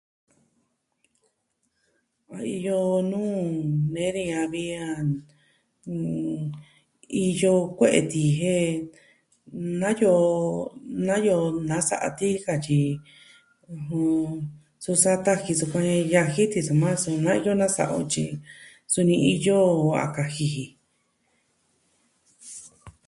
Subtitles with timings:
[2.35, 3.39] A iyo nuu
[3.93, 4.85] nee ni ya'a vi a
[7.27, 8.75] iyo kue'e tii jen
[9.79, 10.13] na iyo,
[11.07, 11.37] na iyo
[11.69, 12.81] na sa'a tii ka tyi
[14.83, 18.25] su sa taji sukuan yaji ti soma su na iyo nasa'a o tyi
[18.91, 19.59] suni iyo jo
[20.03, 20.65] a kaji ji.